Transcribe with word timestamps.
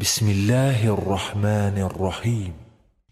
بسم 0.00 0.26
الله 0.26 0.90
الرحمن 0.92 1.78
الرحیم 1.78 2.54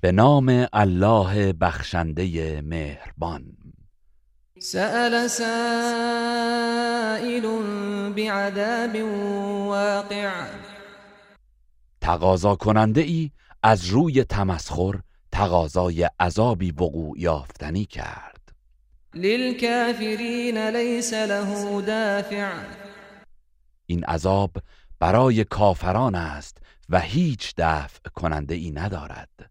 به 0.01 0.13
نام 0.13 0.67
الله 0.73 1.53
بخشنده 1.53 2.61
مهربان. 2.61 3.43
سأل 4.59 5.29
سائل 5.29 5.47
بعذاب 8.13 8.97
واقع. 9.67 10.31
تقاضا 12.01 12.55
کننده 12.57 13.01
ای 13.01 13.31
از 13.63 13.87
روی 13.87 14.25
تمسخر 14.25 15.01
تقاضای 15.33 16.11
عذابی 16.21 16.71
وقوع 16.71 17.19
یافتنی 17.19 17.85
کرد. 17.85 18.53
للكافرین 19.15 20.59
لیس 20.59 21.13
له 21.13 21.83
دافع. 21.83 22.53
این 23.87 24.05
عذاب 24.05 24.51
برای 25.01 25.45
کافران 25.45 26.15
است 26.15 26.59
و 26.89 27.01
هیچ 27.01 27.55
دفع 27.59 28.09
کننده 28.15 28.55
ای 28.55 28.71
ندارد. 28.71 29.51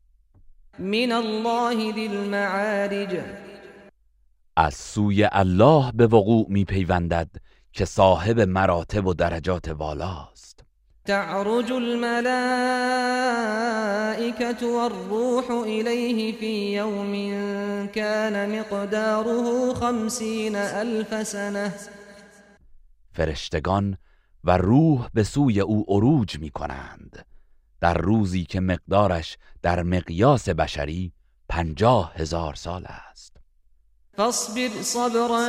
من 0.80 1.12
الله 1.12 1.94
ذی 1.94 2.08
المعارج. 2.08 3.22
از 4.58 4.74
سوی 4.74 5.30
الله 5.32 5.92
به 5.92 6.08
وقوع 6.08 6.46
می 6.50 6.66
پیوندد 6.66 7.30
که 7.74 7.86
صاحب 7.86 8.40
مراتب 8.40 9.06
و 9.06 9.14
درجات 9.14 9.68
والاست. 9.68 10.66
تعرج 11.06 11.72
الملائكة 11.72 12.16
والروح 14.68 15.52
إليه 15.52 16.32
في 16.40 16.74
يوم 16.76 17.14
كان 17.88 18.60
مقداره 18.60 19.74
خمسين 19.74 20.56
ألف 20.56 21.24
سنة. 21.24 21.74
فرشتگان 23.14 23.98
و 24.44 24.58
روح 24.58 25.10
به 25.14 25.24
سوی 25.24 25.60
او 25.60 25.86
عروج 25.88 26.40
می 26.40 26.50
کنند 26.50 27.26
در 27.82 27.94
روزی 27.94 28.46
که 28.46 28.60
مقدارش 28.60 29.38
در 29.62 29.84
مقیاس 29.84 30.50
بشری 30.50 31.12
پنجاه 31.50 32.14
هزار 32.16 32.56
سال 32.56 32.86
است. 32.86 33.38
فاصبر 34.18 34.70
صبرا 34.82 35.48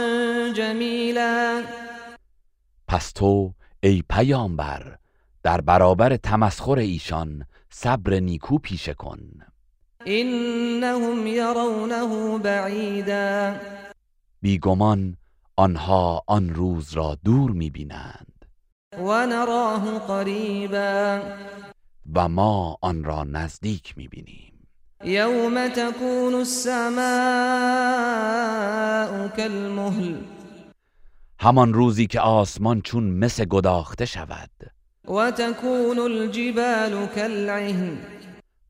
جمیلا. 0.52 1.64
پس 2.88 3.12
تو 3.12 3.54
ای 3.80 4.02
پیامبر 4.10 4.98
در 5.42 5.60
برابر 5.60 6.16
تمسخر 6.16 6.78
ایشان 6.78 7.46
صبر 7.70 8.20
نیکو 8.20 8.58
پیشه 8.58 8.94
کن. 8.94 9.20
إنهم 10.06 11.26
يرونه 11.26 12.38
بعیدا. 12.38 13.54
بیگمان 14.42 15.16
آنها 15.56 16.22
آن 16.26 16.54
روز 16.54 16.92
را 16.92 17.18
دور 17.24 17.50
می‌بینند. 17.50 18.44
ونراه 18.98 19.98
قریبا. 19.98 21.20
و 22.14 22.28
ما 22.28 22.78
آن 22.80 23.04
را 23.04 23.24
نزدیک 23.24 23.94
می‌بینیم. 23.96 24.52
یوم 25.04 25.68
تكون 25.68 26.34
السماء 26.34 26.96
كالمهل 29.28 30.14
همان 31.40 31.74
روزی 31.74 32.06
که 32.06 32.20
آسمان 32.20 32.80
چون 32.80 33.04
مس 33.04 33.40
گداخته 33.40 34.04
شود. 34.04 34.50
وتكون 35.08 35.98
الجبال 35.98 37.06
كالعهن 37.06 37.98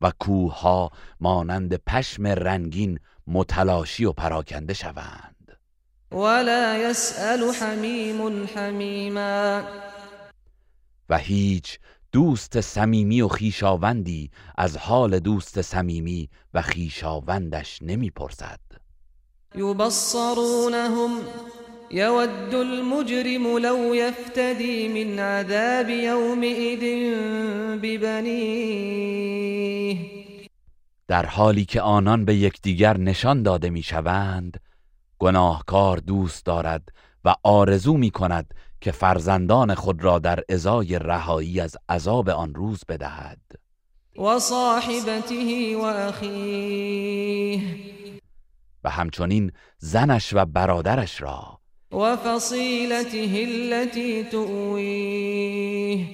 و 0.01 0.11
کوهها 0.19 0.91
مانند 1.19 1.75
پشم 1.75 2.27
رنگین 2.27 2.99
متلاشی 3.27 4.05
و 4.05 4.11
پراکنده 4.11 4.73
شوند. 4.73 5.57
ولا 6.11 6.77
يسأل 6.77 7.51
حمیم 7.61 8.45
حمیما. 8.55 9.61
و 11.09 11.17
هیچ 11.17 11.79
دوست 12.11 12.61
صمیمی 12.61 13.21
و 13.21 13.27
خیشاوندی 13.27 14.31
از 14.57 14.77
حال 14.77 15.19
دوست 15.19 15.61
صمیمی 15.61 16.29
و 16.53 16.61
خیشاوندش 16.61 17.79
نمی‌پرسد. 17.81 18.59
يبصرونهم 19.55 21.11
يود 21.91 22.55
المجرم 22.55 23.57
لو 23.57 23.95
يفتدي 23.95 24.87
من 24.87 25.19
عذاب 25.19 25.89
يومئذ 25.89 26.83
ببنيه 27.81 29.17
در 31.07 31.25
حالی 31.25 31.65
که 31.65 31.81
آنان 31.81 32.25
به 32.25 32.35
یکدیگر 32.35 32.97
نشان 32.97 33.43
داده 33.43 33.69
می‌شوند 33.69 34.59
گناهکار 35.19 35.97
دوست 35.97 36.45
دارد 36.45 36.89
و 37.25 37.35
آرزو 37.43 37.97
می 37.97 38.11
کند 38.11 38.53
که 38.81 38.91
فرزندان 38.91 39.75
خود 39.75 40.03
را 40.03 40.19
در 40.19 40.39
ازای 40.49 40.99
رهایی 40.99 41.59
از 41.59 41.77
عذاب 41.89 42.29
آن 42.29 42.55
روز 42.55 42.79
بدهد. 42.89 43.39
وصاحبته 44.17 45.77
وأخيه 45.77 47.61
و 48.83 48.89
همچنین 48.89 49.51
زنش 49.77 50.33
و 50.33 50.45
برادرش 50.45 51.21
را. 51.21 51.59
وفصيلته 51.91 53.47
التي 53.47 54.23
تؤويه 54.23 56.05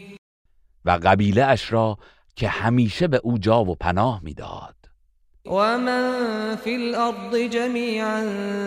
و 0.85 0.99
قبیله 1.03 1.43
اش 1.43 1.73
را 1.73 1.97
که 2.35 2.47
همیشه 2.47 3.07
به 3.07 3.21
او 3.23 3.37
جا 3.37 3.63
و 3.63 3.75
پناه 3.75 4.19
می‌داد. 4.23 4.75
ومن 5.45 6.55
في 6.55 6.75
الأرض 6.75 7.35
جميعا 7.35 8.23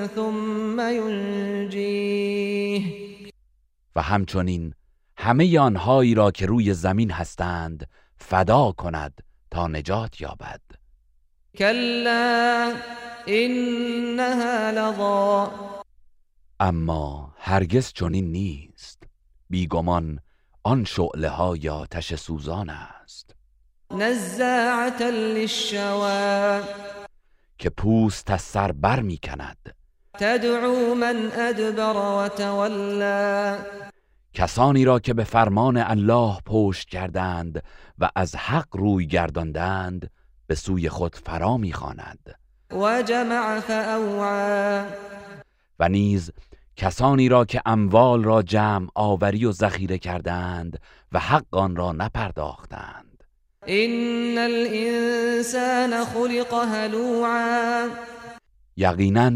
ثم 0.07 0.81
ينجيه 0.81 2.83
و 3.97 4.03
همچنین 4.03 4.75
همه 5.17 5.59
آنهایی 5.59 6.15
را 6.15 6.31
که 6.31 6.47
روی 6.47 6.75
زمین 6.75 7.11
هستند 7.11 7.89
فدا 8.17 8.73
کند 8.73 9.23
تا 9.51 9.67
نجات 9.69 10.21
یابد. 10.21 10.61
كلا 11.59 12.75
إنها 13.29 14.71
لظى 14.71 15.51
اما 16.61 17.35
هرگز 17.39 17.93
چنین 17.93 18.33
نیست. 18.33 19.03
بیگمان 19.51 20.21
آن 20.63 20.85
شعله 20.85 21.29
ها 21.29 21.57
یا 21.57 21.87
تش 21.87 22.15
سوزان 22.15 22.71
است. 22.71 23.35
نزاعة 23.91 25.11
للشوى 25.11 26.63
که 27.59 27.71
پوست 27.71 28.31
از 28.31 28.43
سر 28.43 28.73
بر 28.73 29.01
می 29.01 29.19
کند 29.23 29.77
تدعو 30.19 30.95
من 30.95 31.31
أدبر 31.33 31.97
وتولى. 31.97 33.59
کسانی 34.35 34.85
را 34.85 34.99
که 34.99 35.15
به 35.15 35.25
فرمان 35.25 35.77
الله 35.77 36.39
پشت 36.47 36.89
کردند 36.89 37.63
و 37.99 38.11
از 38.17 38.37
حق 38.37 38.77
روی 38.77 39.07
گرداندند 39.07 40.11
به 40.47 40.55
سوی 40.55 40.89
خود 40.89 41.17
فرا 41.17 41.57
می‌خواند 41.57 42.35
وجمع 42.73 43.61
فأوعى. 43.61 44.85
و 45.81 45.89
نیز 45.89 46.31
کسانی 46.77 47.29
را 47.29 47.45
که 47.45 47.63
اموال 47.67 48.25
را 48.25 48.43
جمع 48.43 48.89
آوری 48.95 49.45
و 49.45 49.53
ذخیره 49.53 49.99
کردند 49.99 50.79
و 51.13 51.19
حق 51.19 51.57
آن 51.57 51.77
را 51.77 51.93
نپرداختند. 51.93 53.25
إن 53.69 54.39
الإنسان 54.39 56.05
خلق 56.05 56.55
هلوعا. 56.55 57.89
یقینا 58.77 59.31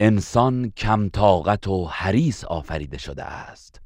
انسان 0.00 0.72
کم 0.76 1.08
طاقت 1.08 1.68
و 1.68 1.84
حریص 1.84 2.44
آفریده 2.44 2.98
شده 2.98 3.24
است. 3.24 3.80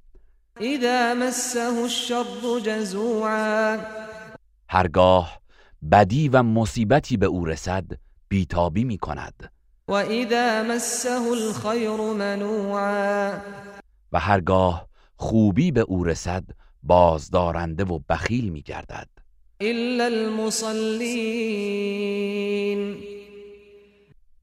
إذا 0.60 1.14
مسه 1.14 1.60
الشر 1.82 2.60
جزوعا. 2.64 3.78
هرگاه 4.68 5.40
بدی 5.92 6.28
و 6.28 6.42
مصیبتی 6.42 7.16
به 7.16 7.26
او 7.26 7.44
رسد 7.44 7.84
بیتابی 8.28 8.84
می 8.84 8.98
کند. 8.98 9.52
وإذا 9.88 10.62
مسه 10.62 11.10
الخير 11.10 11.96
منوعا. 11.96 13.32
و 14.12 14.20
هرگاه 14.20 14.88
خوبی 15.16 15.72
به 15.72 15.80
او 15.80 16.04
رسد 16.04 16.44
بازدارنده 16.82 17.84
و 17.84 17.98
بخیل 18.08 18.48
می 18.48 18.62
گردد. 18.62 19.08
إلا 19.62 20.04
المصلين 20.04 21.20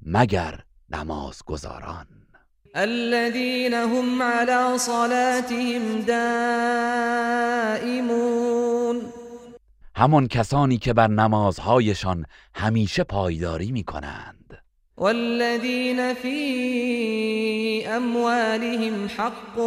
مگر 0.01 0.66
نمازگزاران. 0.91 2.07
الذين 2.75 3.73
هم 3.73 4.21
على 4.21 4.77
صلاتهم 4.77 6.01
دائمون. 6.01 7.17
همان 9.95 10.27
کسانی 10.27 10.77
که 10.77 10.93
بر 10.93 11.07
نمازهایشان 11.07 12.25
همیشه 12.53 13.03
پایداری 13.03 13.71
می 13.71 13.83
کنند 13.83 14.37
والذين 14.97 16.13
في 16.13 17.87
أموالهم 17.87 19.07
حق 19.17 19.59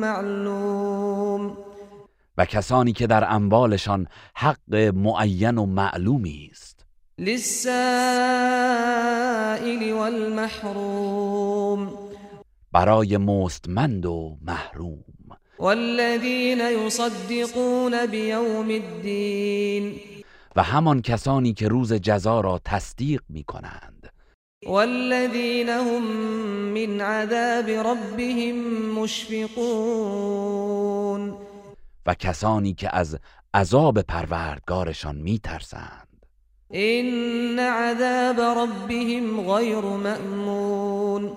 معلوم. 0.00 1.56
و 2.38 2.44
کسانی 2.44 2.92
که 2.92 3.06
در 3.06 3.34
اموالشان 3.34 4.06
حق 4.34 4.74
معین 4.74 5.58
و 5.58 5.66
معلومی 5.66 6.48
است. 6.52 6.73
للسائل 7.18 7.72
والمحروم. 9.92 11.92
برای 12.72 13.16
مستمند 13.16 14.06
و 14.06 14.38
محروم. 14.42 15.04
والذین 15.58 16.60
یصدقون 16.86 18.06
بیوم 18.06 18.68
الدین. 18.68 20.00
و 20.56 20.62
همان 20.62 21.02
کسانی 21.02 21.52
که 21.52 21.68
روز 21.68 21.92
جزا 21.92 22.40
را 22.40 22.60
تصدیق 22.64 23.22
می 23.28 23.44
کنند 23.44 24.12
والذین 24.66 25.68
هم 25.68 26.02
من 26.74 27.00
عذاب 27.00 27.70
ربهم 27.70 28.54
مشفقون. 28.92 30.54
و 32.06 32.14
کسانی 32.14 32.74
که 32.74 32.96
از 32.96 33.18
عذاب 33.54 34.02
پروردگارشان 34.02 35.16
می 35.16 35.38
ترسند 35.38 36.13
این 36.74 37.58
عذاب 37.58 38.40
ربهم 38.40 39.54
غیر 39.54 39.80
مأمون. 39.80 41.36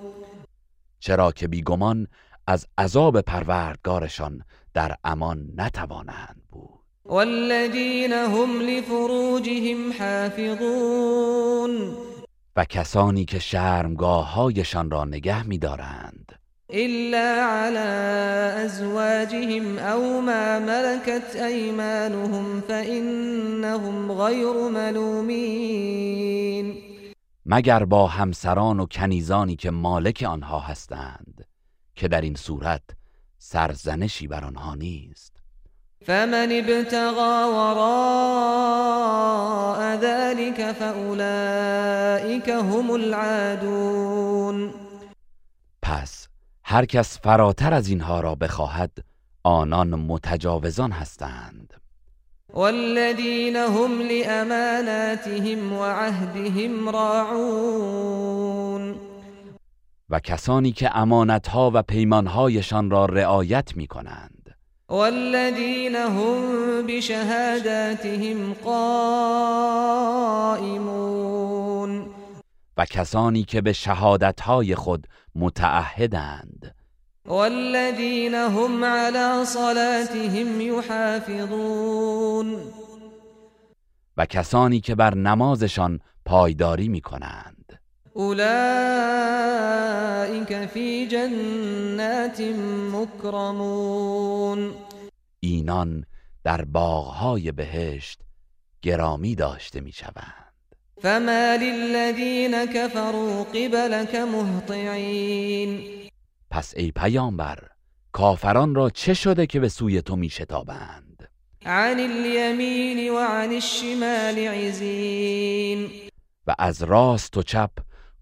چرا 0.99 1.31
که 1.31 1.47
بیگمان 1.47 2.07
از 2.47 2.67
عذاب 2.77 3.21
پروردگارشان 3.21 4.43
در 4.73 4.95
امان 5.03 5.47
نتوانند 5.55 6.41
بود. 6.51 6.79
والذین 7.05 8.13
هم 8.13 8.59
لفروجهم 8.59 9.93
حافظون. 9.99 11.97
و 12.55 12.65
کسانی 12.65 13.25
که 13.25 13.39
شرمگاه 13.39 14.33
هایشان 14.33 14.91
را 14.91 15.05
نگه 15.05 15.47
می‌دارند. 15.47 16.16
إلا 16.71 17.41
على 17.43 17.79
أزواجهم 18.65 19.79
أو 19.79 20.21
ما 20.21 20.59
ملكت 20.59 21.35
أيمانهم 21.35 22.61
فإنهم 22.61 24.11
غير 24.11 24.69
ملومين. 24.69 26.27
مگر 27.45 27.85
با 27.85 28.07
همسران 28.07 28.79
و 28.79 28.85
کنیزانی 28.85 29.55
که 29.55 29.71
مالک 29.71 30.23
آنها 30.27 30.59
هستند 30.59 31.45
که 31.95 32.07
در 32.07 32.21
این 32.21 32.35
صورت 32.35 32.81
سرزنشی 33.37 34.27
بر 34.27 34.45
آنها 34.45 34.75
نیست. 34.75 35.33
فمن 36.05 36.51
ابتغى 36.51 37.49
وراء 37.53 38.97
ذلك 39.95 40.71
فأولئك 40.71 42.49
هم 42.49 42.91
العادون. 42.91 44.73
پس 45.81 46.27
هر 46.69 46.85
کس 46.85 47.19
فراتر 47.19 47.73
از 47.73 47.87
اینها 47.87 48.19
را 48.19 48.35
بخواهد 48.35 48.91
آنان 49.43 49.87
متجاوزان 49.95 50.91
هستند. 50.91 51.73
والذین 52.53 53.55
هم 53.55 54.01
لأماناتهم 54.01 55.73
وعهدهم 55.73 56.89
راعون. 56.89 58.47
و 60.09 60.19
کسانی 60.19 60.71
که 60.71 60.97
امانتها 60.97 61.71
و 61.73 61.81
پیمانهایشان 61.81 62.89
را 62.89 63.05
رعایت 63.05 63.77
می 63.77 63.87
کنند 63.87 64.55
والذین 64.89 65.95
هم 65.95 66.87
بشهاداتهم 66.87 68.53
قائمون. 68.53 69.57
و 72.77 72.85
کسانی 72.85 73.43
که 73.43 73.61
به 73.61 73.73
شهادتهای 73.73 74.75
خود 74.75 75.07
متعهدند. 75.35 76.75
والذین 77.25 78.33
هم 78.33 78.85
على 78.85 79.45
صلاتهم 79.45 80.61
یحافظون. 80.61 82.57
و 84.17 84.25
کسانی 84.25 84.79
که 84.79 84.95
بر 84.95 85.15
نمازشان 85.15 85.99
پایداری 86.25 86.87
می 86.87 87.01
کنند 87.01 87.79
اولئک 88.13 88.47
فی 90.65 91.07
جنات 91.07 92.41
مکرمون. 92.93 94.73
اینان 95.39 96.05
در 96.43 96.65
باغهای 96.65 97.51
بهشت 97.51 98.21
گرامی 98.81 99.35
داشته 99.35 99.81
می 99.81 99.91
شوند 99.91 100.46
فما 101.01 101.57
للذین 101.57 102.65
كفروا 102.65 103.43
قبلك 103.43 104.15
مهطعین 104.15 105.79
پس 106.51 106.73
ای 106.77 106.91
پیامبر 106.91 107.59
کافران 108.11 108.75
را 108.75 108.89
چه 108.89 109.13
شده 109.13 109.45
که 109.45 109.59
به 109.59 109.69
سوی 109.69 110.01
تو 110.01 110.15
می 110.15 110.29
شتابند 110.29 111.29
عن 111.65 111.99
الیمین 111.99 113.09
و 113.09 113.17
عن 113.17 113.53
الشمال 113.53 114.37
عزین 114.37 115.89
و 116.47 116.55
از 116.59 116.83
راست 116.83 117.37
و 117.37 117.43
چپ 117.43 117.71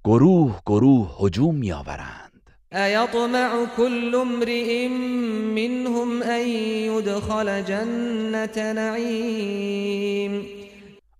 گروه 0.03 0.59
گروه 0.65 1.17
هجوم 1.19 1.55
می 1.55 1.71
آورند 1.71 2.31
ایطمع 2.71 3.65
كل 3.77 4.15
امرئ 4.15 4.87
منهم 5.55 6.21
ان 6.21 6.47
يدخل 6.47 7.61
جنت 7.61 8.57
نعیم 8.57 10.64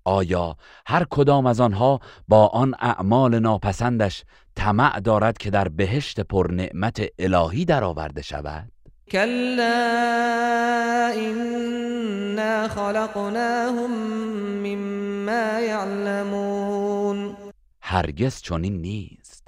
آیا 0.05 0.55
هر 0.85 1.05
کدام 1.09 1.45
از 1.45 1.59
آنها 1.59 1.99
با 2.27 2.47
آن 2.47 2.75
اعمال 2.79 3.39
ناپسندش 3.39 4.23
طمع 4.55 4.99
دارد 4.99 5.37
که 5.37 5.49
در 5.49 5.67
بهشت 5.67 6.19
پر 6.19 6.51
نعمت 6.51 7.01
الهی 7.19 7.65
درآورده 7.65 8.21
شود؟ 8.21 8.71
كلا 9.11 9.73
إنا 11.15 12.67
خلقناهم 12.67 13.91
مما 14.63 15.59
يعلمون 15.59 17.35
هرگز 17.81 18.41
چنین 18.41 18.81
نیست. 18.81 19.47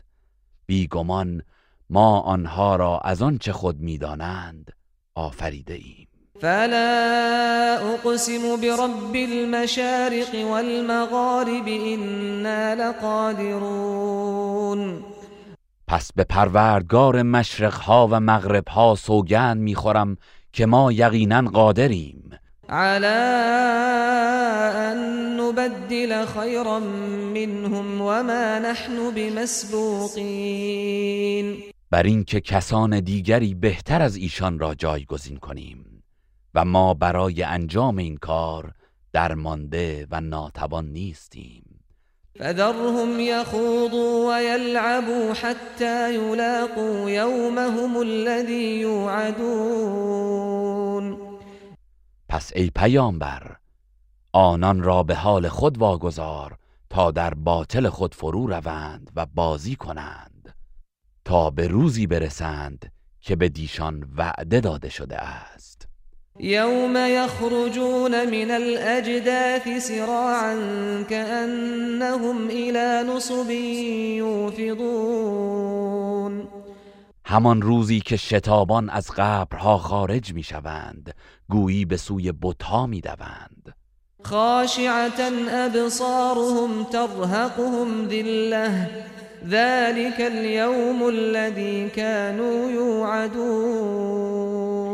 بیگمان 0.65 1.41
ما 1.89 2.19
آنها 2.19 2.75
را 2.75 2.99
از 2.99 3.21
آنچه 3.21 3.53
خود 3.53 3.79
می‌دانند 3.79 4.71
آفریده 5.15 5.73
ایم 5.73 6.06
فلا 6.41 7.77
أقسم 7.93 8.61
برب 8.61 9.15
المشارق 9.15 10.35
والمغارب 10.51 11.67
إنا 11.67 12.75
لقادرون. 12.75 13.99
پس 15.87 16.11
به 16.15 16.23
پروردگار 16.23 17.23
مشرقها 17.23 18.07
و 18.11 18.19
مغربها 18.19 18.95
سوگند 18.95 19.57
می‌خورم 19.57 20.17
که 20.53 20.65
ما 20.65 20.91
یقینا 20.91 21.41
قادریم. 21.41 22.31
على 22.69 23.05
أن 24.75 24.97
نبدل 25.39 26.25
خيرا 26.25 26.79
منهم 27.33 28.01
وما 28.01 28.59
نحن 28.59 29.11
بمسبوقين. 29.15 30.17
بر 31.91 32.03
اینکه 32.03 32.39
کسان 32.41 32.99
دیگری 32.99 33.53
بهتر 33.53 34.01
از 34.01 34.15
ایشان 34.15 34.59
را 34.59 34.75
جایگزین 34.75 35.37
کنیم. 35.37 35.96
و 36.57 36.65
ما 36.65 36.93
برای 36.93 37.43
انجام 37.43 37.97
این 37.97 38.17
کار 38.17 38.73
درمانده 39.13 40.07
و 40.11 40.21
ناتوان 40.21 40.85
نیستیم. 40.85 41.63
فذرهم 42.39 43.19
يخوضوا 43.19 44.29
ويلعبوا 44.29 45.33
حتى 45.33 46.13
يلاقوا 46.13 47.09
يومهم 47.09 47.97
الذي 47.97 48.79
يوعدون 48.81 49.47
پس 52.29 52.51
ای 52.55 52.71
پیامبر 52.75 53.57
آنان 54.31 54.83
را 54.83 55.03
به 55.03 55.15
حال 55.15 55.47
خود 55.47 55.77
واگذار 55.77 56.57
تا 56.89 57.11
در 57.11 57.33
باطل 57.33 57.89
خود 57.89 58.15
فرو 58.15 58.47
روند 58.47 59.11
و 59.15 59.25
بازی 59.25 59.75
کنند. 59.75 60.55
تا 61.25 61.49
به 61.49 61.67
روزی 61.67 62.07
برسند 62.07 62.91
که 63.21 63.35
به 63.35 63.49
دیشان 63.49 64.09
وعده 64.17 64.59
داده 64.59 64.89
شده 64.89 65.17
است. 65.17 65.66
يوم 66.39 66.97
يخرجون 66.97 68.29
من 68.29 68.51
الأجداث 68.51 69.87
سراعا 69.87 70.55
كأنهم 71.09 72.49
إلى 72.49 73.05
نصب 73.09 73.49
يوفضون. 74.17 76.47
همان 77.25 77.61
روزی 77.61 77.99
که 77.99 78.17
شتابان 78.17 78.89
از 78.89 79.11
قبرها 79.17 79.77
خارج 79.77 80.33
می 80.33 80.43
شوند 80.43 81.13
گویی 81.49 81.85
به 81.85 81.97
سوی 81.97 82.31
بتها 82.31 82.87
می 82.87 83.01
دوند. 83.01 83.73
خاشعة 84.23 85.19
أبصارهم 85.49 86.83
ترهقهم 86.83 88.07
ذلة. 88.07 88.87
ذلك 89.49 90.21
اليوم 90.21 91.07
الذي 91.07 91.89
كانوا 91.89 92.71
يوعدون. 92.71 94.86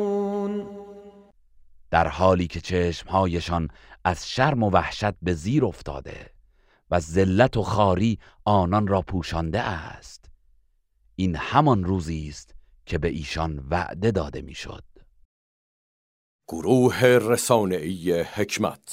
در 1.94 2.08
حالی 2.08 2.48
که 2.48 2.62
چشمهایشان 2.62 3.70
از 4.04 4.30
شرم 4.30 4.64
و 4.64 4.70
وحشت 4.70 5.14
به 5.22 5.34
زیر 5.34 5.66
افتاده 5.66 6.30
و 6.92 7.00
ذلت 7.00 7.58
و 7.58 7.64
خاری 7.64 8.20
آنان 8.46 8.88
را 8.88 9.02
پوشانده 9.02 9.62
است. 9.62 10.30
این 11.16 11.36
همان 11.36 11.84
روزی 11.84 12.28
است 12.30 12.56
که 12.86 12.98
به 12.98 13.08
ایشان 13.08 13.68
وعده 13.70 14.12
داده 14.12 14.42
می‌شد. 14.42 14.84
گروه 16.48 17.06
رسانه‌ای 17.06 18.22
حکمت 18.22 18.90